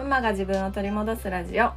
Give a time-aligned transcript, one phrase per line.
[0.00, 1.72] ママが自分を取り戻すラジオ。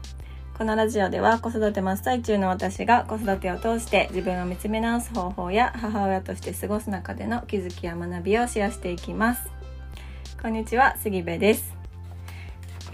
[0.58, 9.52] このラジオでは子育て真っ最中の私が子育てを通して自分を見つめ直す方法や母親として過ごす中での気づきや学びをシェアしていきます。
[10.42, 11.76] こんにちは杉部です、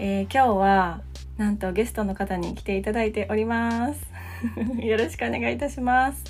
[0.00, 1.02] えー今日は
[1.36, 4.04] なんとゲストの方に来ていただいております。
[4.82, 6.29] よろしくお願いいたします。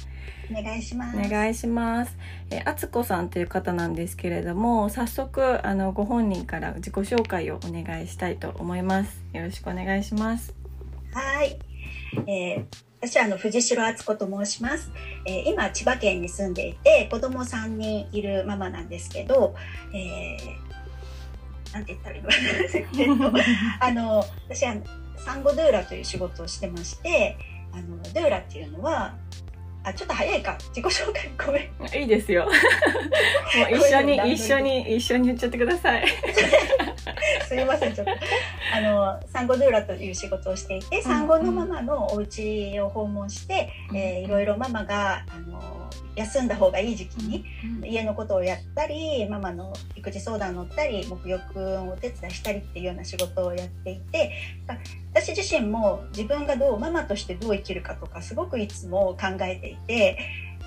[0.51, 1.19] お願いします。
[1.19, 2.16] お願いします。
[2.51, 9.23] えー、あつこさんという方なんですけれども、早速あのご本人から自己紹介をお願いしたいと思います。
[9.33, 10.52] よろしくお願いします。
[11.12, 11.59] はい。
[12.27, 14.92] えー私はあの藤代敦子と申します、
[15.25, 19.55] えー今千葉県に住んでいて子供3人いるママなんですけど、
[19.95, 20.70] えー
[21.73, 23.45] なんて言ったらいいのかな
[23.80, 24.75] あの私は
[25.17, 27.39] 産後ドゥーラという仕事をしてまして
[27.73, 29.14] あのドゥーラっていうのは
[29.83, 32.45] あちょっと早いか自己紹介ごめんいいですよ。
[33.70, 36.05] もう一緒に一緒に一緒に言っちゃってください。
[37.49, 38.12] すみませんちょっと。
[38.75, 47.45] あの産後ドゥーラという仕事をしていて産後のママのお家を訪問して、えーいろいろママがあの休んだ方がいい時期に
[47.84, 54.33] 家のことをやったりママの育児相談乗ったり沐浴をお手伝いしたりっていうような仕事をやっていて
[55.12, 60.19] 私自身も自分がどうママとしてどう生きるかとかすごくいつも考えていて、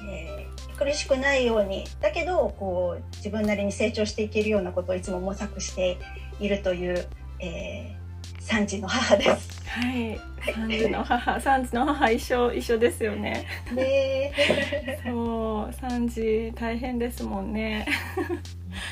[0.09, 5.97] えー苦しくないようにだけどこう自分なりに成長していけるようなことをいつも模索して
[6.39, 7.07] いるという、
[7.39, 9.63] えー、3児の母です。
[9.67, 10.19] はい。
[10.53, 13.47] 三児の母、三児の母一緒一緒ですよね。
[13.73, 14.33] ね
[15.05, 17.85] そう、三児大変ですもんね。
[18.15, 18.37] 本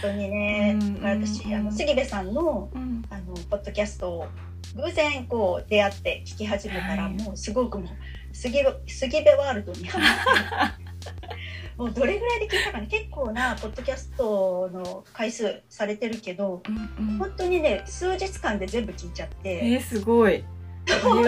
[0.02, 3.04] 当にね、うんうんうん私あの杉部さんのうん。
[3.09, 4.28] あのポッドキャストを
[4.76, 7.88] 偶然こう出会って聞き始めたら、はいもうすごくもう
[8.32, 10.80] 杉部杉部ワールドにハマって
[11.77, 17.17] もうどれぐらいで聞いたかね結構なポッドキャストの回数されてるけどうんうん。
[17.17, 20.43] 本当にね数日間で全部聞いちゃって、えー、すごい。
[20.88, 21.16] なんかそ。
[21.16, 21.23] れ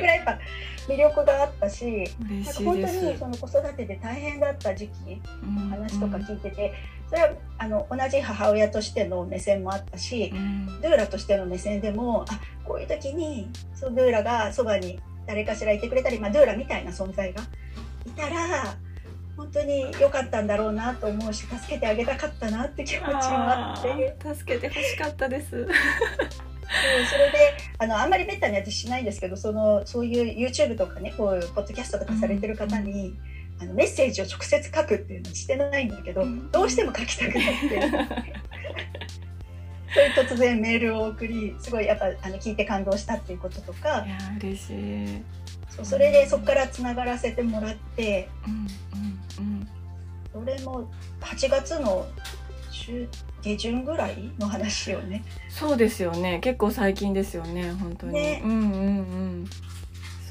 [0.00, 0.38] ぐらいやっぱ
[0.86, 2.62] 魅力があったし嬉なんか。
[2.64, 6.72] 本当にその子育てで大変だった時期の話とか聞いてて、
[7.08, 17.42] それはあの同じ母親としての目線もあったし、うんドゥーラとしての目線でもあこういう時にそうドゥーラがそばに誰かしらいてくれたり、まあ、ドゥーラみたいな存在が
[18.06, 18.76] いたら
[19.38, 25.50] 本当に良かったんだろうなと思うし助けてあげたかったなって気持ちもあって助けて欲しかったです。
[25.50, 25.72] それで
[27.78, 33.16] あのあんまりめったに私しないんですけどそのそういう YouTube とかねこういうポッドキャストとかされてる方に、
[33.60, 38.28] あのメッセージを直接書くっていうのをしてないんだけど、うんどうしても書きたくなって。
[39.90, 45.22] それ突然メールを送りすごいやっぱあの聞いて感動したっていうこととかいや嬉しい。
[45.70, 49.68] うんそうそれでそこからつながらせてもらってうん
[50.32, 50.88] それも
[51.20, 52.06] 8月の
[52.70, 53.08] 中
[53.42, 55.24] 下旬ぐらいの話よね。
[55.48, 56.40] そうですよね。
[56.40, 57.72] 結構最近ですよね。
[57.72, 58.12] 本当に。
[58.14, 59.44] ねうんうんうん。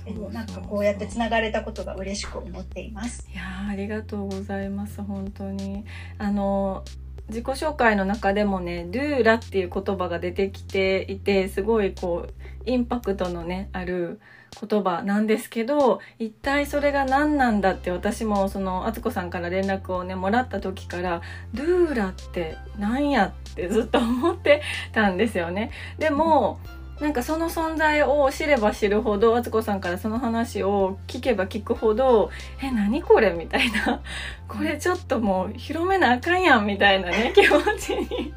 [0.05, 3.27] でもなんかこうやってつながれたことが嬉しく思っています。
[3.31, 5.83] いやーありがとうございます本当に
[6.17, 6.85] あの
[7.27, 12.33] 自己紹介の中でもね「ドゥーラ」っていう言葉が出てきていてすごいこう
[12.65, 14.21] インパクトのねある
[14.67, 21.21] 言葉なんですけど一体それが何なんだって私もその敦子さんから連絡をねもらった時から
[21.53, 24.61] 「ドゥーラってなんや?」ってずっと思って
[24.93, 25.71] たんですよね。
[25.99, 26.59] でも
[26.99, 32.31] なんかその存在を知れば知るほど敦子さんからその話を聞けば聞くほど
[32.63, 34.01] 「え何これ?」みたいな
[34.49, 38.33] 「これちょっともう広めなあかんやん」みたいなね気持ちに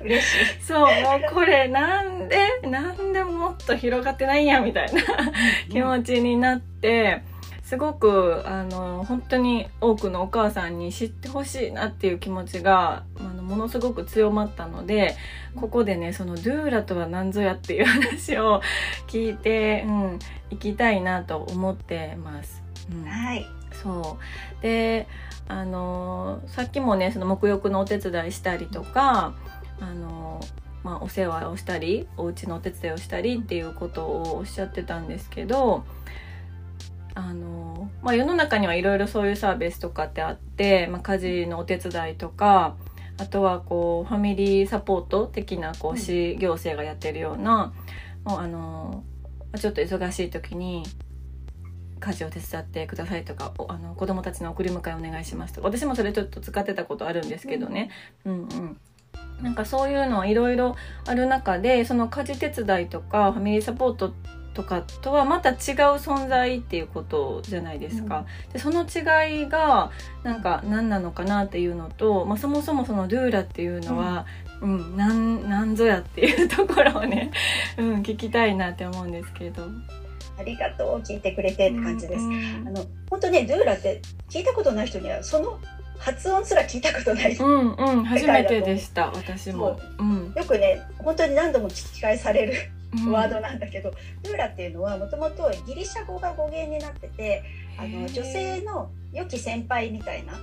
[0.00, 0.62] 嬉しい。
[0.62, 5.02] そうもうこれなんでなんでもっと広がってないんやみたいな
[5.70, 7.22] 気持ちになって
[7.66, 15.16] すごくあの本当に多くのお母さんに知ってほしいなっていう気持ちがあのものすごく強まったので
[15.56, 18.62] ここでねそのドゥーラとは何ぞやっていう話を
[19.08, 20.18] 聞いて、うん、
[20.50, 22.62] 行きたいなと思ってます。
[22.92, 23.44] うんはい。
[23.82, 24.18] そ
[24.60, 25.08] うで
[25.48, 29.34] あのさっきもねその沐浴のお手伝いしたりとか
[29.80, 30.40] あの、
[30.82, 35.84] まあ、お世話をしたりお家のお手伝いをしたりっていうことをおっしゃってたんですけど
[37.14, 42.76] あの、まあ、世の中にはいろいろそういうサービスとかってあって、まあ、家事のお手伝いとか
[43.18, 45.98] あとはこうファミリーサポート的なこううん。
[45.98, 47.72] 市行政がやってるような、
[48.24, 49.04] もうあの
[49.38, 50.82] まあちょっと忙しい時に
[51.98, 57.90] 家事を手伝ってくださいとかおあの子供たちの送り迎えお願いしますとか私もそれちょっと使ってたことあるんですけどね、
[58.24, 58.80] うん、うん
[59.42, 64.12] なんかそういうのはいろいろある中でその家事手伝いとかファミリーサポートっ
[64.56, 65.56] とかとはまた違う
[65.98, 68.24] 存在っていうことじゃないですか。
[68.46, 69.90] うん、でその違いが
[70.22, 74.24] なんか何なのかなっていうのと、まあ、そもそもそのドゥーラっていうのは、
[74.62, 77.30] うん、うん、なんなんぞやっていうところをね、
[77.76, 79.64] うん、聞きたいなって思うんですけど。
[80.38, 82.24] ありがとう聞いてくれてって感じです。
[82.24, 84.00] うんうん、あの本当ねドゥーラって
[84.30, 85.58] 聞いたことない人にはその
[85.98, 87.36] 発音すら聞いたことない。
[87.36, 89.78] うんうん初めてでした私も。
[89.98, 92.54] うん、よくね本当に何度も聞き返される
[93.10, 97.42] ワードなんだけど、ドゥーラっていうのはもともとギリシャ語が語源になってて
[97.78, 100.34] あの女性の良き先輩みたいな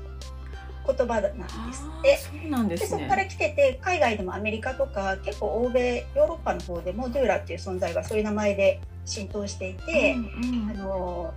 [0.86, 1.86] 言葉なんです。
[2.00, 11.34] ってそうなんです、ね、そこから来てて海外でもアメリカとか結構欧米ヨーロッパの方でもドゥーラっていう存在がそういう名前で浸透していて、うんうん、あの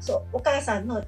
[0.00, 1.04] そうお母さんの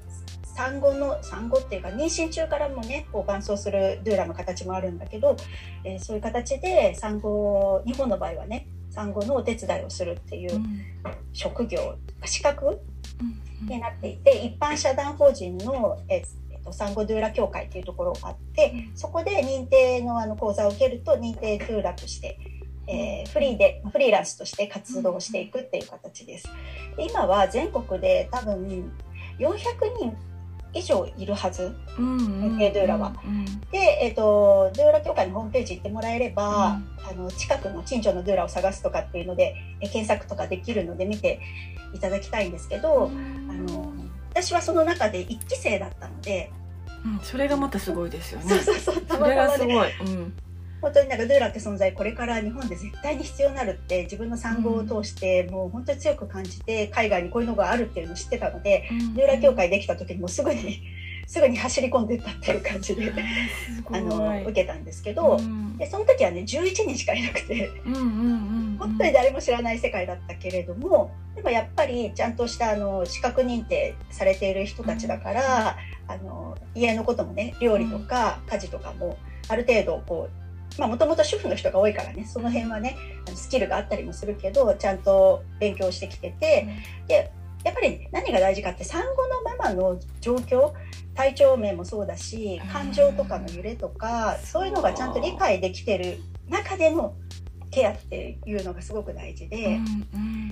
[0.55, 5.35] 産後の産後っていうか妊娠中からもねこう伴走するドゥーラの形もあるんだけど、
[5.83, 10.61] えー、そういう形で産後日本の場合はね産後のお手伝いをするっていう
[11.33, 12.79] 職業、うん、資格
[13.67, 22.39] になっていて一般社団法人の、えー、と産後ドゥーラ協会っていうところがあってそこで認定のあの講座を受けると認定ドゥーラとして、
[22.87, 26.47] えー、フリーでフリーランスとして活動していくっていう形です。
[26.97, 28.91] で今は全国で多分
[29.37, 29.57] 400
[29.99, 30.17] 人
[30.75, 33.13] 以上いるはず、うんうん、ドゥーラは。
[33.71, 41.39] で、えーと、ドゥーラ協会のホームページ行ってもらえれば、うん、あの近くの近所のドゥーラを探すとかっていうので、え検索とかできるので見て
[41.93, 43.93] いただきたいんですけど、うん、あの
[44.31, 46.51] 私はその中で1期生だったので、
[47.05, 48.49] うん、それがまたすごいですよね。
[48.49, 50.33] そうそうそうたまたま、ね、うん
[50.85, 60.83] 本当になんかドゥーラって存在これから日本で絶対に必要になるって自分の産後を通してもう本当に強く感じて海外にこういうのがあるっていうのを知ってたので、ドゥーラ協会できた時にもうすぐに
[61.25, 63.11] すぐに走り込んでったっていう感じで
[63.91, 67.67] あの受けたんですけど、うん、でその時はね11人しかいなくて、
[68.77, 75.77] 本当に誰も知らない世界だったけれどもでもやっぱりちゃんとしたあの資格認定されている人たちだから、
[76.07, 79.17] うん、あの家のこともね料理とか家事とかも
[79.47, 80.44] ある程度こうまあ
[80.77, 82.97] もともと主婦の人が多いからねその辺はね
[83.33, 86.67] スキルがあったりもするけどちゃんと勉強してきてて、
[87.01, 87.31] うん、で
[87.63, 90.73] やっぱり何が大事かって産後のママの状況
[91.15, 96.19] 体調面もそうだし感情とかの揺れとかそういうのがちゃんと理解できてる
[96.49, 97.15] 中での
[97.71, 99.79] ケアっていうのがすごく大事で、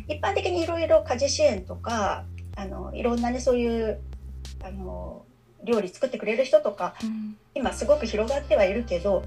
[0.10, 2.26] 一般的にいろいろ家事支援とか
[2.58, 4.02] あのいろんなねそういう
[4.62, 5.24] あの
[5.64, 6.96] 料理作ってくれる人とか、
[7.56, 9.24] 今すごく広がってはいるけど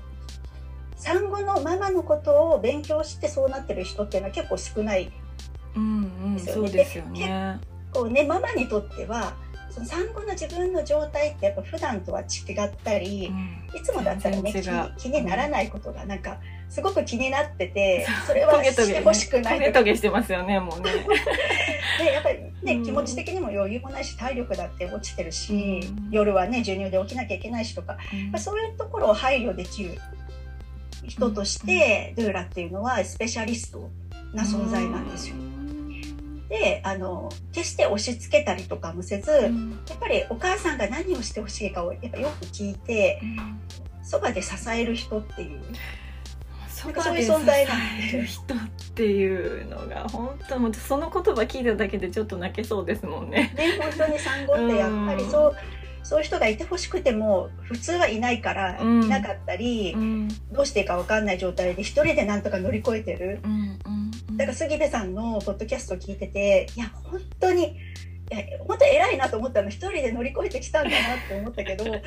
[0.96, 5.04] 産後のママのことを勉強してそうなってる人っていうのは結構少ない。
[5.04, 5.76] ですよね。
[5.76, 7.60] うんうん、ですよね。
[7.93, 9.34] 結構ねママにとっては
[9.70, 14.52] その産後の自分の状態ってやっぱ普段とは違ったり、うん、いつもだったらね
[14.96, 16.38] 気気にならないことがなんか
[16.69, 19.58] すごく気になってて、それはしてほしくない。
[19.58, 20.90] トゲトゲしてますよね、もうね。
[22.04, 27.96] で、やっぱりね、気持ち的にも余裕もないし、体力だって落ちてるし、夜はね、授乳で起きなきゃいけないしとか、
[28.32, 30.00] うん、そういうところを配慮できる
[31.06, 33.91] 人として、ドゥーラっていうのはスペシャリスト
[34.35, 35.37] な存在なんですよ。
[36.49, 43.20] であの決して押し付けたりとかもせず、うん、やっぱりお母さんが何をしてほしいかをやっぱよく聞いて、
[44.03, 45.61] そ、う、ば、ん、で支える人っていう。
[46.69, 47.32] そばで支
[48.12, 48.58] える人っ
[48.94, 53.55] ていうのが本当もうその言葉聞いただけでちょっと泣けそうですもんね。
[53.56, 55.56] ね本当に産後ってやっぱりそう、
[56.06, 63.79] そういう人がいてほしくても普通はいないからいなかったり、うん、どうしていいか分かんない状態で一人でなんとか乗り越えてる、うん
[64.29, 67.67] うん、だから杉部さんのポッドキャストを聞いてていや本当にい
[68.31, 71.98] や本当偉いなと思ったの一人で乗り越えてきたんだなって思ったけど いや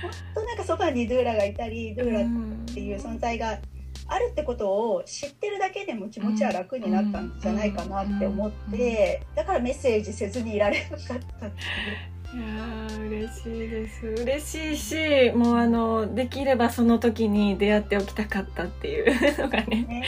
[0.00, 3.58] 本当なんかそばにドゥーラがいたりドゥーラっていう存在が
[4.06, 11.18] あるってことを知ってるだけでも気持ちは楽になったんじゃないかなって思ってだからメッセージせずにいられなかったってい
[11.50, 12.21] う。
[12.34, 14.06] いや嬉しいです。
[14.06, 19.06] 嬉しいしもうあのできればその時に出会っておきたかったっていう
[19.38, 20.02] のがね。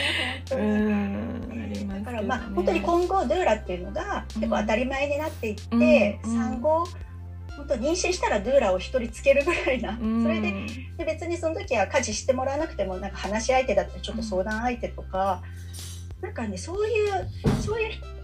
[2.05, 6.87] だからまあ本当に今後ドゥーラっていうのが結構当たり前になっていって、うん、産後
[7.57, 10.53] 本当妊娠したらドゥーラを一人つけるぐらいな、うん、それで
[10.99, 15.43] で別にその時は家事してもらわなくてもなんか話し相手だったりちょっと相談相手とか、
[16.21, 17.29] うん、なんかねそういう
[17.61, 18.24] そういう人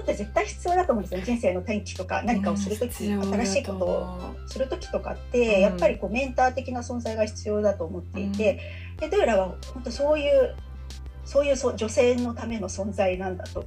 [0.00, 1.20] って絶対必要だと思うんですよ。
[1.24, 3.18] 人生の転機とか何かをする時、う。
[3.18, 8.60] ん、新しいことをする時とかって、うん、やっぱりこうメンター的な存在が必要だと思っていて、
[9.00, 10.56] うん、でドゥーラは本当そういう
[11.30, 13.64] そういう女性のための存在なんだと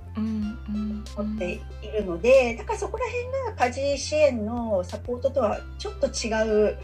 [1.18, 6.78] 思っているのでだからそこら辺が家事支援のサポートとはちょっと違う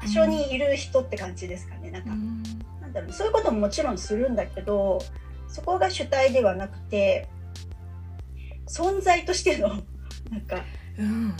[0.00, 2.08] 場所にいる人って感じですかねなんか、
[2.80, 4.98] なんだろうそういうことももちろんするんだけど
[5.46, 7.28] そこが主体ではなくて
[8.68, 9.74] 存在としてのな
[10.38, 10.64] んか
[10.98, 11.34] うん。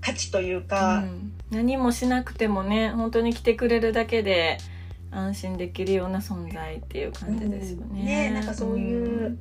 [0.00, 1.32] 価値というか、うん。
[1.50, 4.58] 何もしなくてもね本当に来てくれるだけで
[5.10, 7.86] 安心できるような存在っていう感じですよね。
[7.90, 8.04] うん。
[8.04, 9.38] ねなんかそういう、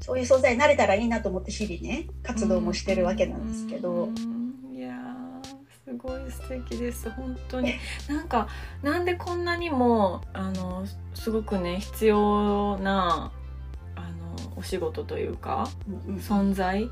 [0.00, 4.76] そういう存在になれたらいいなと思って日々ね活動もしてるわけなんですけど、うん。
[4.76, 7.10] いやーすごい素敵です。
[7.10, 7.74] 本当に。
[8.08, 8.48] なんか
[8.82, 13.32] なんでこんなにもあのすごくね必要な
[14.64, 15.68] 仕事というか
[16.18, 16.88] 存在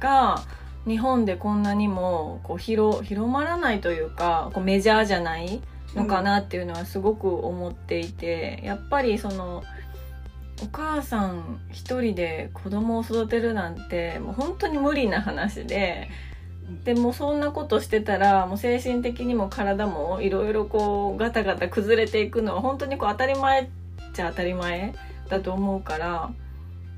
[0.00, 0.42] が
[0.86, 5.60] 日本でこんなにもこう広広まらないというかこうメジャーじゃない
[5.94, 9.62] のかなっていうのはすごく思っていてやっぱりその
[10.62, 16.08] お母さん一人で子供を育てるなんてもう本当に無理な話で
[16.84, 23.66] でもそんなことしてたらもう精神的にも体もいろいろこうガタガタ崩れていくのは本当にこう当たり前っ
[24.12, 24.94] ちゃ当たり前
[25.28, 26.30] だと思うから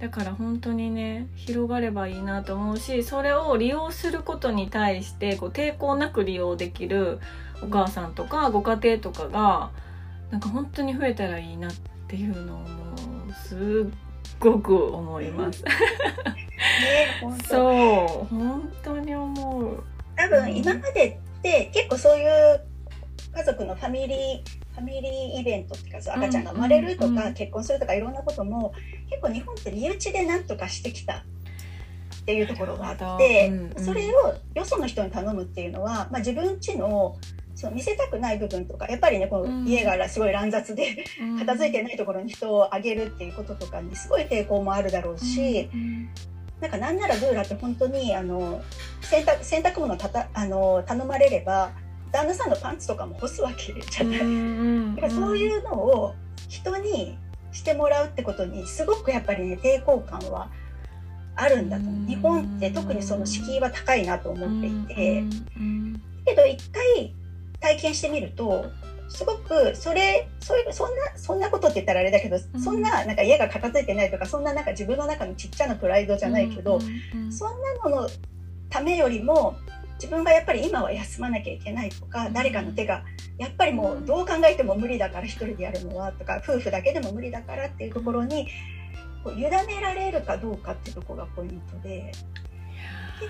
[0.02, 7.21] だから本当にね広がればいいなと思うしそれを利用することに対してこう抵抗なく利用できる
[7.62, 9.71] お母さんとかご家庭とかが
[10.32, 11.75] なんか本当に増えたらいいなっ
[12.09, 12.66] ていうのをも
[13.28, 13.59] うすっ
[14.40, 15.62] ごく思います。
[17.49, 19.85] そう本当に思う。
[20.16, 22.61] 多分今までって結構そういう
[23.37, 28.72] 家族のファミリーファミリーイベントっていうかそう赤ちゃんが生まれるとか、結婚するとかいろんなことも
[29.10, 37.16] 結構日本って身内で何とかしてきたっていうところがあって、それをよその人に頼むっていうのは、まあ、自分家の
[37.54, 39.64] その見せたくない部分とかやっぱりねこうん。
[39.64, 41.04] の家がすごい乱雑で
[41.38, 46.08] 片付いてないところに人をあげるっていうこととかにすごい抵抗もあるだろうし、うん
[46.62, 48.62] なんかなんならドゥーラって本当にあの
[49.00, 51.72] 洗濯洗濯物たたあの頼まれれば
[52.12, 56.14] 旦那さんのパンツとかも干すわけじゃない、うんだからそういうのを
[56.49, 57.19] 人に
[57.50, 60.50] してもらうってことにすごくやっぱりね抵抗感は
[61.35, 61.85] あるんだと。
[62.07, 65.21] 日本って特にその敷居は高いなと思っていて、
[65.57, 67.14] うんけど一回
[67.59, 68.66] 体験してみると
[69.09, 72.61] すごくそれそういうそんなそんなことって言ったらあれだけど、うん。
[72.61, 76.78] そんななんか家が片付いてないとかそんななんか自分の中のちっちゃなプライドじゃないけど、
[77.14, 77.33] うん。
[77.33, 78.09] そんなのの
[78.71, 79.57] ためよりも
[80.02, 82.32] 自分がやっぱり今は休まなきゃいけないとか、うん。
[82.32, 83.04] 誰かの手が
[83.38, 88.49] やっぱりもうどう考えても無理だから一人でやるのはとか夫婦だけでも無理だからっていうところに
[89.23, 92.12] こう委ねられるかどうかっていうところがポイントで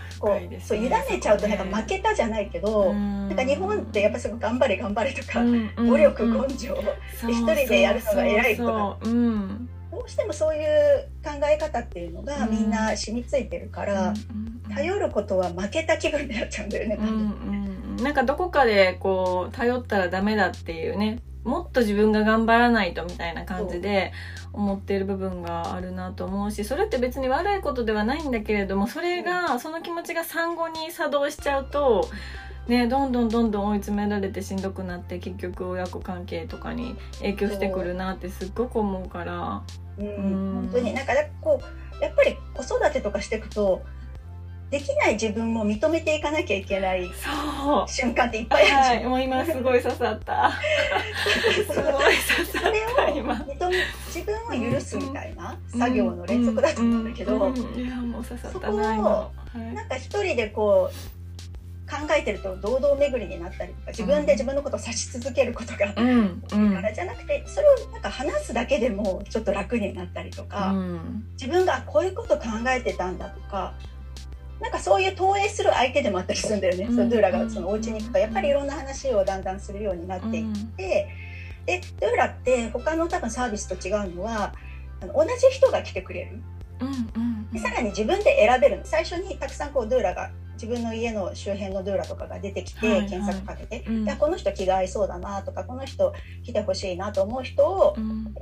[0.08, 5.44] 結構、そう委ねちゃうとなんか負けたじゃないけど、ななんか日本ってやっぱすごい頑張れ頑張れとか、
[5.76, 6.74] 努努力根性、
[7.28, 8.98] 一人でやるのが偉いとか。
[9.02, 9.14] そうそう。
[9.14, 18.02] うんどうしてもそういう考え方っていうのがみんな染みついてるから、うん頼ることは負けた気分になっちゃうんだよね、うんうんうん。
[18.02, 24.12] なんかどこかでこう頼ったらダメだっていうねもっと自分が頑張らないとみたいな感じで
[24.52, 32.08] 思ってる部分があるなと思うしそれって別に悪いことではないんだけれどもそれがその気持ちが産後に作動しちゃうと。
[32.68, 39.62] ね、どんどんどんどん追い詰められてしんどくなって結局親子関係とかに影響してくるなってすっごく思うから
[39.98, 40.06] うん。
[40.06, 40.94] うん本当に。
[40.94, 43.82] なんかこうやっぱり子育てとかしていくと
[44.72, 47.10] できない自分も認めていかなきゃいけない
[47.86, 48.82] 瞬間っていっぱいあるじゃん。
[48.84, 50.50] はい、もう今すごい刺さった。
[51.70, 53.34] すごい刺さそれったを今。
[53.34, 59.30] 認め自分を許すみたいな作業の連続だと思うんだけど、うそこを
[59.74, 61.11] なんか一人でこう
[61.92, 66.74] 考えてると堂々巡りになったりとか自分で自分のことを指し続けることがうんうん。
[66.74, 71.24] からじゃなくてそれをなんか話すだけでもちょっと楽になったりとか、うん。
[71.32, 73.74] 自分がこういうこと考えてたんだとか
[74.60, 76.96] なんかそういう投影する相手でもあったりするんだよね、うん。
[76.96, 81.08] そのドゥーラがそのお家に行くとやっぱりいろんな話をだんだんするようになっていって、
[81.66, 84.54] でドゥーラって他の多分サービスと違うのは
[85.02, 86.40] あの同じ人が来てくれる。
[86.80, 86.90] うんう
[87.24, 87.50] ん。
[87.50, 88.84] でさらに自分で選べるの。
[88.84, 90.30] 最初にたくさんこうドゥーラが
[90.62, 93.08] 自分の家の周辺のドゥーラとかが出てきて、はいはい。
[93.10, 94.04] 検索かけて、うん。
[94.04, 96.14] でこの人気が合いそうだなとかこの人
[96.44, 98.32] 来てほしいなと思う人をうん。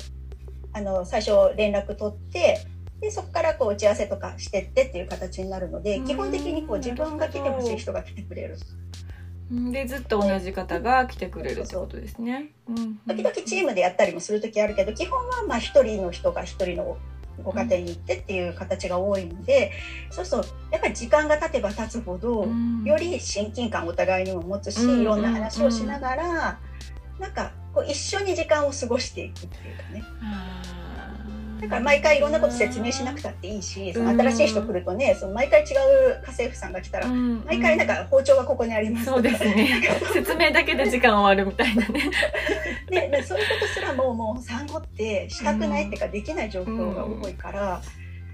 [0.72, 2.66] あの最初連絡取って
[3.00, 6.04] でそこからこう打ち合わせとかしてってっていう形になるのでうん。
[6.04, 8.58] 基本的にこう自分が来てほしい人が来てくれる。
[9.50, 9.72] うん。
[9.72, 12.52] でずっと同じ方が来てくれるってことですね。
[12.68, 12.96] うん。
[13.08, 16.98] 時々チームでやったりもする時あるけど基本はまあ一人の人が一人の
[17.42, 19.72] ご家庭に行ってっていう形が多いので
[20.10, 22.84] そうするとやっぱり時間が経てば経つほどうん。
[22.84, 26.60] より親近感をお互いにも持つしうんいろんな話をしながら
[27.18, 30.02] なんかこう一緒に時間を過ごしていくっていうかね。
[31.60, 35.66] あだから毎回いろんなこと説明しなくたっていいし、その新しい人来るとね、その毎回違う
[36.22, 39.82] 家政婦さんが来たら、毎回なんか包丁がここにありますそうですね。
[40.12, 42.10] 説明だけで時間終わるみたいな ね。
[42.90, 47.82] で、そういうことすらももう産後ってしたくないっていうかできない状況が多いから、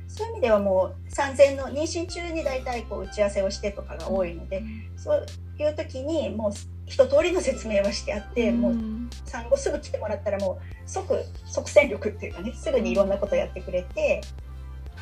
[0.08, 4.62] そういう意味ではもう産前の妊娠中に大体こう打ち合わせをしてとかが多いので、
[4.96, 5.26] そう
[5.58, 6.52] いう時にもう
[6.86, 8.74] 一通りの説明はしてあって、もう
[9.24, 14.20] 産後すぐ来てもらったらもう即即戦力っていうかねすぐにいろんなことやってくれて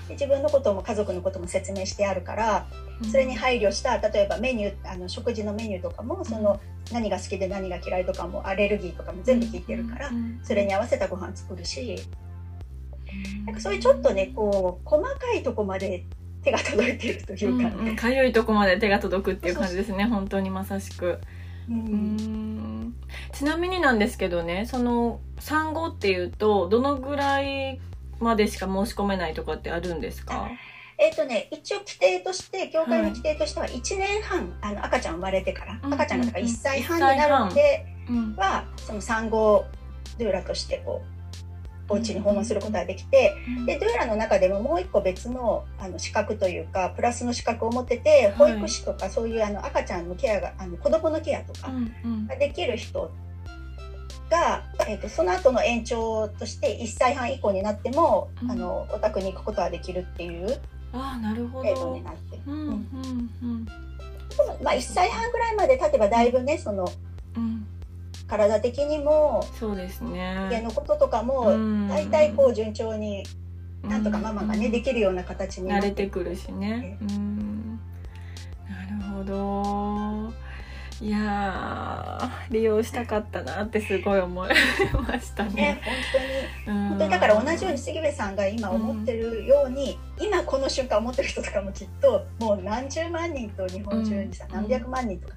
[0.09, 2.67] で自分のことも家族のことも説明してあるから
[3.11, 6.61] それに配慮した例えばメニューあの食事のメニューとかもその
[6.93, 10.11] 何が好きで何が嫌いとかもアレルギーとかも全部聞いてるから
[10.43, 11.99] それに合わせたご飯作るし
[13.47, 16.05] なんかそういうちょっとねこう細かいとこまで
[16.43, 17.97] 手が届いているというかね。
[17.97, 21.21] かゆ、うん、いとこまで手が届くっていう感じですね本当にまさしく。
[21.69, 22.95] うん。
[23.33, 27.81] ちなみになんですけどねその産後っていうとどのぐらい
[28.21, 30.49] までしか申し込めないとかってあるんですか？
[30.97, 37.87] えっ、ー、とね、一応規定として、協会の規定としては1年半、はい、あの赤ちゃん生まれてから、赤ちゃんがだから1歳半になるんで
[38.37, 39.65] は、その産後
[40.19, 41.14] ドゥーラとしてこう、
[41.89, 43.35] お家に訪問することができて、
[43.67, 51.71] でドゥーラの中でももう一個別のあの資格というかプラスの資格を持ってて保育士とかそういうあの赤ちゃんのケアがあの子供のケアとか
[52.29, 53.11] ができる人
[54.31, 60.61] が、えーと、その後の延長として1歳半以降になっても、あのお宅に行くことができるっていう
[60.93, 61.95] あなるほど。
[61.95, 62.37] になって。
[62.37, 62.43] る。
[64.63, 67.14] まあ1歳半ぐらいまで経てばだいぶねその、うん
[68.27, 70.49] 体的にもそうですね。
[70.51, 71.53] 家のこととかも
[71.89, 73.25] 大体こう順調に
[73.83, 76.99] なんとかママがねできるような形に慣れてくるしね。
[77.03, 77.81] うん。
[78.69, 80.45] なるほど。
[81.01, 82.19] いや
[82.51, 84.49] 利用したかったなってすごい思い
[85.07, 85.53] ましたね。
[85.53, 85.95] ね本
[86.65, 95.35] 当に、本当にだから同じように杉部さんが今思ってるように、うん、今この瞬間思ってる人とかもきっともう何十万人と日本中にさ、うん、何百万人とか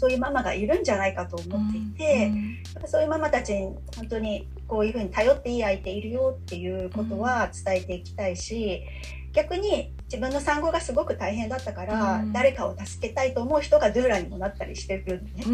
[0.00, 2.32] そういうママがいるんじゃないかと思っていて、
[2.80, 8.82] うん、そういうママたちに本当にこういうふうに頼っていい相手いるよっていうことは伝えていきたいし、
[9.34, 15.44] 逆に自分の産後がすごく大変だったから、うん、誰かを助けたいと思う人がドゥーラにもなったりしてるんでね。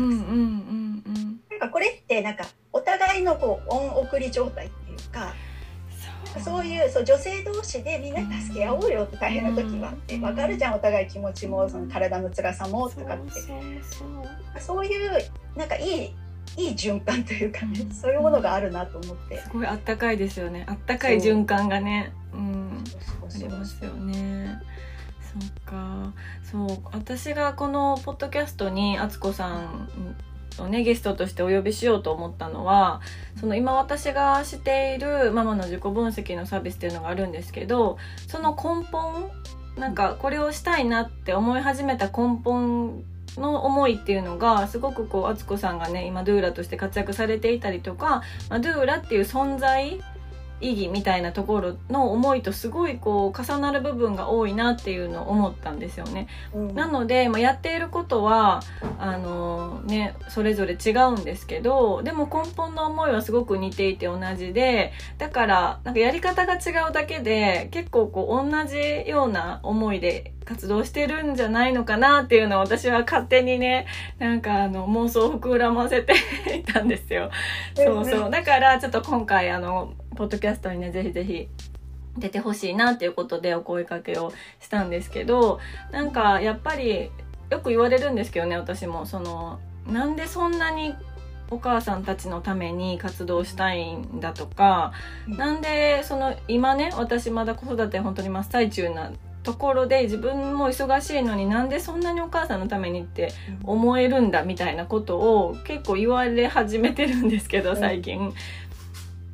[1.50, 5.34] なんかこれってなんかお互いのこう恩送り状態っていうか
[6.40, 13.32] そういうそう女性同士でみんな助け合おうよって大変な時はって分かるじゃんお互い気持ちもその体の辛さもとかって。
[14.60, 15.10] そういう
[15.56, 16.14] なんかいい
[16.56, 19.38] いい循環というかね、そういうものがあるなと思って。
[19.40, 20.64] すごいあったかいですよね。
[20.68, 22.12] あったかい循環がね。
[22.32, 22.36] う。
[22.38, 22.84] ん。
[23.34, 24.58] ありますよね。
[25.20, 26.12] そっか。
[26.42, 29.88] そう私がこのポッドキャストに敦子さん
[30.62, 33.00] をねゲストとしてお呼びしようと思ったのは
[33.40, 39.30] その今私がしているママの自己分析のサービスっていうのがあるんですけどその根本
[39.76, 43.04] なんかこれをしたいなって思い始めた根本
[43.36, 50.00] の思いっていうのがすごくこう敦子さんがね今ドゥーラとして活躍されていたりとか、まあ、ドゥーラっていう存在
[50.60, 56.28] 意義みたいなところの思いとすごいこう重なる部分が多いなっていうのを思ったんですよね。
[56.54, 58.62] うん、なので、まあ、やっていることは
[58.98, 73.86] あの、ね、それぞれ違うんですけどでも根本の思いはすごく似ていて同じでだからなんかやり方が違うだけで結構こう同じような思いで活動してるんじゃないのかなっていうのを私は勝手にね
[74.18, 76.14] なんかあの妄想を膨らませて
[76.56, 77.30] いたんですよ。
[77.74, 81.48] そうそうだからちょっと今回あのポッドキャストにね、ぜひぜひ
[82.16, 85.60] 出てほしいなっていうことでお声かけをしたんですけど、
[85.92, 87.10] なんかやっぱり
[87.50, 89.06] よく言われるんですけどね、私も。
[89.06, 90.94] その、なんでそんなに
[91.50, 94.92] お母さんたちのために活動したいんだとか、
[95.28, 99.12] なんでその今ね私まだ子育て本当に真っ最中な
[99.44, 103.30] ところで自分も忙しいのになんでそんなにお母さんのためにって
[103.62, 108.34] 思えるんだみたいなことを結構言われ始めてるんですけど最近。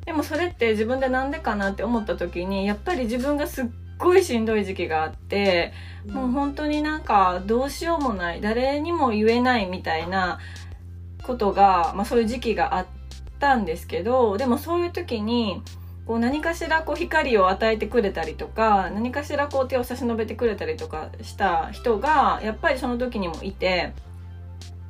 [0.05, 3.65] でもそれって自分でなんでかなって思った時にやっぱり自分がすっ
[3.97, 5.71] ごいしんどい時期があって、
[6.07, 10.39] もう本当になんかどうしようもない誰にも言えないみたいな
[11.23, 12.85] ことが、まあ、そういう時期があっ
[13.39, 15.61] たんですけどでもそういう時に
[16.05, 23.93] こう何かしらこう光を与えてくれたりとか何かしらこう手を差し伸べてくれたりとかした人がやっぱりその時にもいて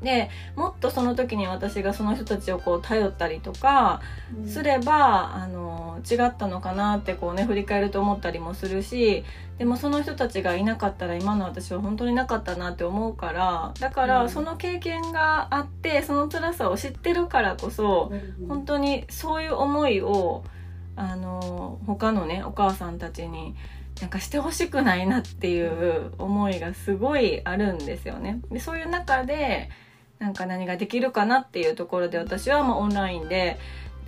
[0.03, 4.01] でもっとその時に私がその人たちをこう頼ったりとか
[4.45, 9.23] すれば、うん、あの違ったのかなってこうね振り返ると思ったりもするし
[9.57, 20.43] でもその人たちがいなかったら今の私は本当になかったなって思うからだからその経験があってその辛さを知ってるからこそ、うん、本当にそういう思いを
[20.95, 23.55] あの他のねお母さんたちに
[24.01, 28.41] なんかしてほしくないなっていう思いがすごいあるんですよね。
[28.51, 29.69] でそういう中で
[30.23, 33.59] なんか何ができるかなっていうところで私はまあオンラインで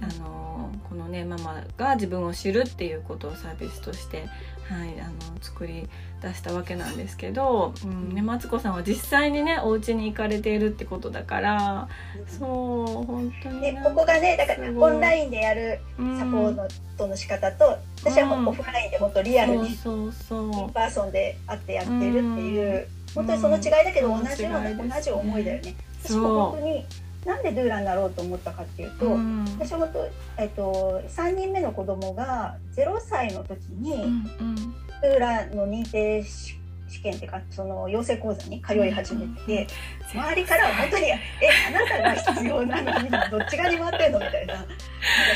[0.01, 4.25] あのこのねママが自分を知るっていうことをサービスとして
[4.69, 5.88] はい、あの作り
[6.23, 11.88] 出したわけなんですけど、うんね、マツコさんは実際にねお家に行かれているってことだから、
[12.28, 17.69] そう本当にでここがねだからオンラインでやるサポートの仕方と、う
[18.10, 25.75] ん、私はもうオフラインで本当リアルに in person で会ってやってるっていう、本当にその違いだけど同じような、同じ思いだよね。
[26.06, 26.86] 私も本当に
[27.26, 36.56] なんでドゥーラになろうと思ったかっていうと、うん、私は本当、えっと、3人目の子供が0歳の時に、うんうん、ドゥーラの認定試
[37.02, 39.68] 験っていうかその養成講座に通い始めて、
[40.13, 41.18] うん、周りからは本当に「え
[41.68, 44.41] あなたが必要なのにどっち側に回ってんの?」みた。
[44.41, 44.72] いななんか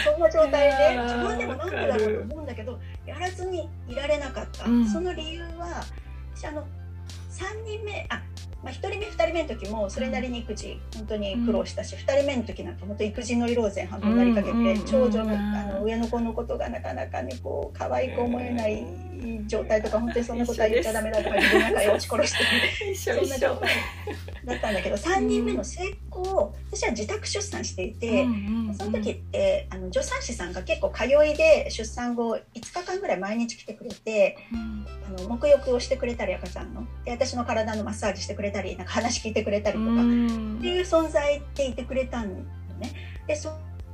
[0.05, 5.84] そんな状態で自分でもなんでだろうと思うんだけどやらずにいられなかった、うん、その理由は
[6.36, 6.63] 私あの
[7.32, 8.21] 3人目あ
[8.63, 18.85] まあ、1人目2人目の時もそれなりに育児本当に苦労したし、うん、2人目の時なんか本当育児の色前半分なりかけて、長女のあの上の子のことがなかなかねこう可愛く思えない
[19.47, 23.69] 状態とか本当にそんなことは言っちゃダメだとか自分なんか押し殺してそんな状態
[24.45, 28.25] だったんだけど3人目の成功私は自宅出産していて、
[28.77, 34.37] その時ってあの助産師さんが結構通いで出産後5日間ぐらい毎日来てくれて、
[35.07, 36.85] あの沐浴をしてくれたり赤ちゃんの。
[37.05, 42.43] で私の体のマッサージしてくれたりなんか話聞いてくれたりとか、っていう存在っていてくれたのね。
[43.27, 43.51] でそ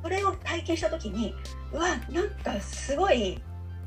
[0.08, 1.34] れを体験した時に
[1.74, 3.40] うわなんかすごい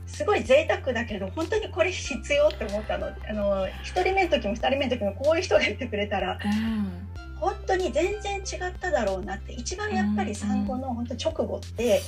[0.06, 3.06] すごい贅沢だけど本当にこれ必要って思ったの。
[3.06, 9.52] あの1人目の時も2人目の時もこういう人がいてくれたら、うん、本当に全然違っただろうなって。
[9.52, 12.00] 一番やっぱり産後の本当直後って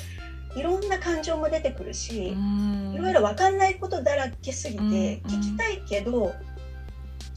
[0.56, 2.34] いろんな感情も出てくるし、い
[2.98, 6.34] ろいろ分かんないことだらけすぎて聞きたいけど、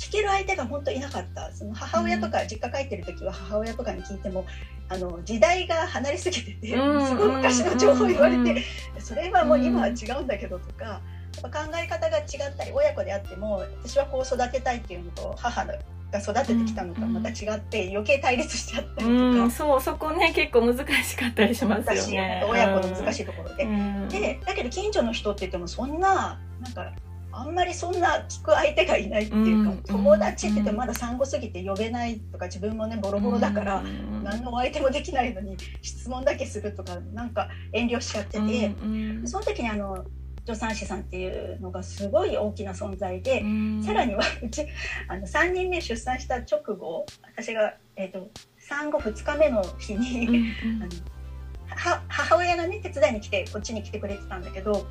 [0.07, 1.51] 聞ける相手が本当いなかった。
[1.51, 4.45] その母親とか実家帰ってる時は母親とかに聞いても
[4.89, 8.63] あの時代が離れすぎててすごい昔の情報言われて
[8.99, 11.01] それはもう今は違うんだけどとか。
[11.41, 15.73] 考え方が違ったり親子であっても私はこう育てたいっていうのと母が
[16.19, 22.45] 育ててきたのとまた違って余計対立しちゃったりとか、うん、そうそこね結構難しかったりしますよね。
[22.47, 26.93] 親子の難しいところで、うん、でだけど近所の人って言ってもそんななんか
[27.35, 40.05] あんまりそんな聞く相手がいないっていうか、うん、友達って言ってまだ産後すぎて呼べないとか自分もねボロボロだから、うん、何のお相手もできないのに質問だけするとかなんか遠慮しちゃってて、うん、その時にあの
[40.45, 43.45] 助産師さんっていうのがすごい大きな存在で、
[43.85, 44.67] さらにはうち
[45.07, 54.85] あの3人目出産した直後私が、えーと、産後2日目の日にあの母親がね手伝いに来てこっちに来てくれてたんだけど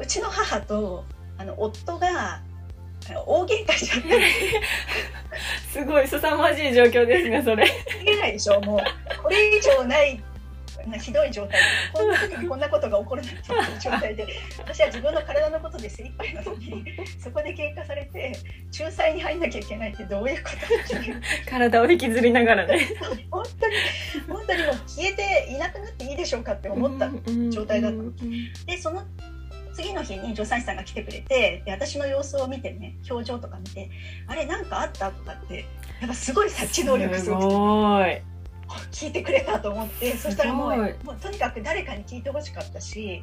[0.00, 1.04] うちの母と
[1.38, 2.42] あの夫が
[3.26, 4.20] 大喧嘩しちゃって
[5.72, 7.66] すごい凄まじい状況ですねそれ。
[8.04, 8.80] 言えないでしょもう。
[9.22, 10.22] これ以上ない
[11.00, 11.60] ひどい状態。
[11.60, 14.26] でこんな時にこんなことが起こるなんていう状態で
[14.58, 16.84] 私は自分の体のことで精一杯なのに
[17.18, 18.32] そこで喧嘩されて
[18.78, 21.20] 仲裁に入んなきゃいけないってどういうことっていう。
[21.48, 22.88] 体を引きずりながらね。
[23.30, 23.74] 本当に
[24.28, 27.10] 本当にもう消えていなくなっていいでしょうかって思った
[27.50, 28.66] 状態だった。
[28.66, 29.02] でその
[29.78, 33.88] 次の日に助産師さんが来てくれてで私の様子を見てね表情とか見て
[34.26, 35.64] 「あれ何かあった?」とかって
[36.00, 37.44] やっぱすごい察知能力すごく
[38.90, 43.22] 聞いてくれたと思ってそしたらもうもうとにかく誰かに聞いてほしかったし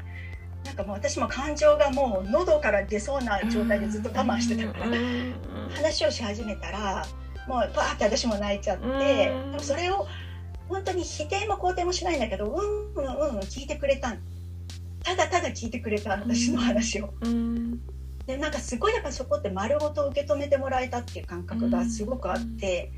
[0.64, 4.86] なんかもう私も感情がもう喉から出そうな状態でずっと我慢してたから
[5.76, 7.06] 話をし始めたら
[7.48, 10.08] もうバーって私も泣いちゃってでもそれを
[10.68, 14.16] 本当に否定も肯定もしないんだけどうんうんうん聞いてくれた
[15.06, 17.14] ただただ聞いてくれた私の話を。
[18.26, 22.92] でなんかすごいやっぱそこって丸ごと受け止めてもらえたっていう感覚がすごくあって。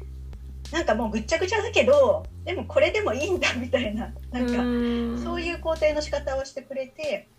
[0.71, 7.29] なんかもうぐっちゃぐちゃだけどでもこれでもいいんだみたいななんかそういう肯定の仕方をしてくれて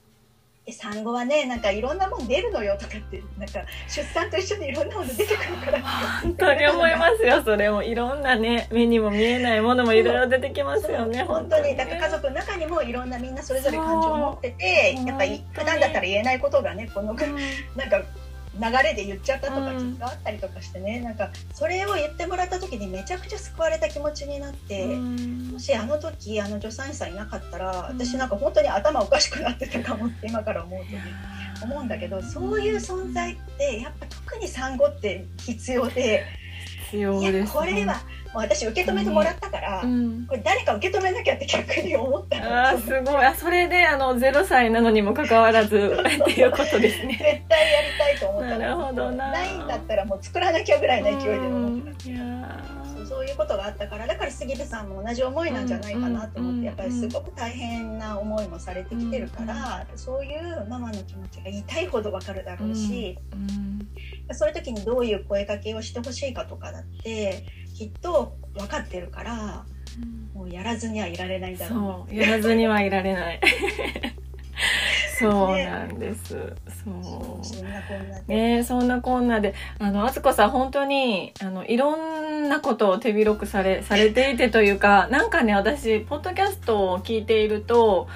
[0.73, 5.83] 産後はねなんかいろんなもん出るのよとかってなんか出産と一緒にいろんなもの出てくるから。
[6.23, 7.83] 本当に思いますよそれも。
[7.83, 17.19] いろんなね目にも見えないものもいろいろ出てきますよね本当にだから家族の中にもいろんなみんなそれぞれ感情を持っててやっぱり普段だったら言えないことがねこの、うん、
[17.77, 18.03] なんか
[18.59, 31.03] 流れで言っちゃったとかきっとあったりとかしてね、うん、なんかそれを言ってもらった時にめちゃくちゃ救われた気持ちになって、うん、もしあの時あの助産師さんいなかったら、私なんか本当に頭おかしくなってたかもって今から思うとね
[31.63, 36.25] 思うんだけどそういう存在ってやっぱ特に産後って必要で。
[36.91, 38.01] 必要です、ね、これは
[38.35, 40.27] 私受け止めてもらったから、うん。
[40.27, 42.69] これ誰か受け止めなきゃって逆に思ったの。
[42.69, 43.25] あーすごい。
[43.25, 47.19] あそれであの0歳なのにもかかわらずっていうことですね。
[47.21, 48.59] 絶対やりたいと思ったの。
[48.59, 49.33] なるほどな。
[49.33, 52.17] ないんだったらもう作らなきゃぐらいの勢いで思ってたうん。
[52.17, 52.65] いや
[52.95, 63.19] そうそういうことがあったからだから杉部さんも同じ思いなんじゃないかなと思って、うんやっぱりすごく大変な思いもされてきてるから、そういうママの気持ちが痛いほどわかるだろうし、
[64.33, 67.45] そういう時にどういう声かけをしてほしいかとかだって
[67.79, 69.65] きっと分かってるから
[70.35, 71.79] もうやらずにはいられないんだろう。
[71.79, 73.41] なそうやらずにはいられない。
[75.17, 76.29] そうなんです、
[76.85, 79.55] そうそんなこんなで、ねえそんなこんなで。
[79.79, 88.09] あのあつこさん本当にあのいろんなことを手広くされされていてというか なんかね私ポッドキャストを聞いていると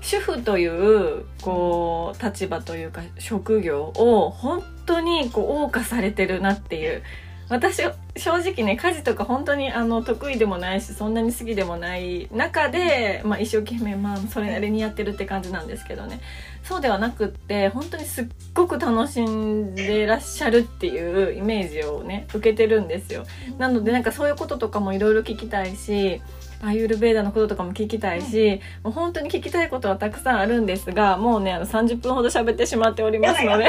[0.00, 7.02] 主婦というこう立場というか職業を本当にこう謳歌されてるなっていう
[7.48, 7.82] 私
[8.16, 16.20] 正直ね家事とか本当にあの得意でもないしそんなに好きでもない中で、まあ、一生懸命まあそれなりにやってるって感じなんですけどね。
[16.62, 23.24] そうではなくって本当にすっごく楽しんでらっしゃるっていうイメージをね受けてるんですよ。
[23.56, 26.20] なのでなんかそういうこととかもいろいろ聞きたいし
[26.62, 33.68] アユルベーダのこととかも聞きたいし、もう本当に聞きたいことはたくさんあるんですがもうねあの30分ほど喋ってしまっておりますので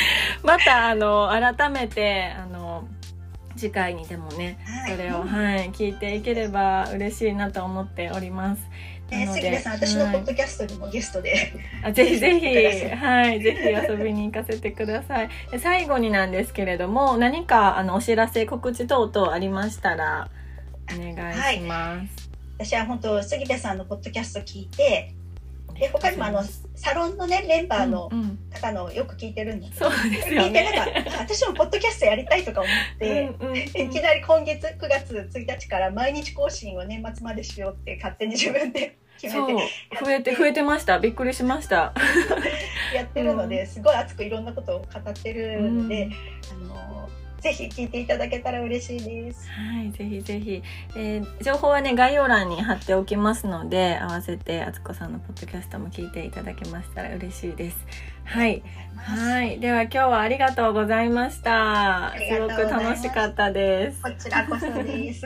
[0.42, 2.86] またあの改めてあの
[3.56, 8.62] 次回にでもねはいそれを、はい、聞いていければ嬉しいなと思っております。
[9.10, 12.46] ね、なので杉部さん私のはいポッドキャストにもゲストで、あぜひぜひ、
[12.94, 15.30] はい、ぜひ遊びに行かせてください。
[15.50, 20.28] で最後になんですけれども、何かあのお知らせ、告知等々ありましたら、
[20.94, 22.28] お願いします。
[22.58, 25.14] 私は本当杉部さんのポッドキャスト聞いて
[25.78, 26.42] で他にもあの
[26.74, 28.38] サロンのねメンバーのうんうん。
[28.50, 30.72] 方のよく聞いてるんだけど、そうですよ聞いてね。
[30.74, 33.56] なんかあ私もポッドキャストやりたいとか思って、うんうんうん。
[33.58, 39.54] いきなり今月9月1日から毎日更新を年末までしようって勝手に自分で決そて
[40.04, 40.98] 増えて増えてました。
[40.98, 41.92] びっくりしました。
[42.94, 46.72] やってるので、すごい熱くいろんなことを語ってるので、うん。
[46.72, 47.08] あの
[47.40, 49.48] ぜひ聞いていただけたら嬉しいです。
[49.50, 50.62] はいぜひぜひ、
[50.96, 57.76] えー情報はね概要欄に貼っておきますので合わせてあつこさんのポッドキャストも聞いていただけましたら嬉しいです
[58.24, 58.62] はい
[58.96, 65.24] はいでは今日はありがとうございましたりすごく楽しかったですこちらこそです。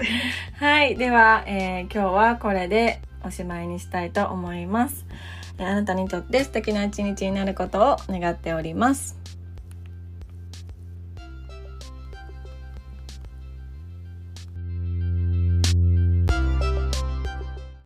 [0.58, 0.96] はい。
[0.96, 5.06] では、えー今日はこれでおしまいにしたいと思います。
[5.58, 9.21] えーあなたにとって素敵な一日になることを願っております。